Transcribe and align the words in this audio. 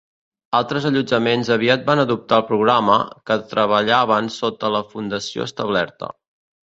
Altres 0.59 0.85
allotjaments 0.89 1.51
aviat 1.55 1.83
van 1.89 2.01
adoptar 2.03 2.39
el 2.41 2.47
programa, 2.47 2.95
que 3.31 3.37
treballaven 3.55 4.33
sota 4.39 4.73
la 4.77 4.83
fundació 4.95 5.47
establerta. 5.51 6.11